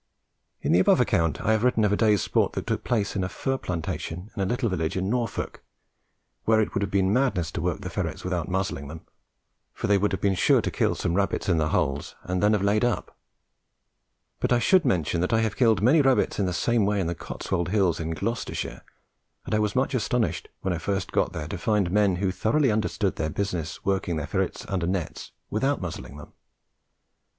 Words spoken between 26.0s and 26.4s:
them.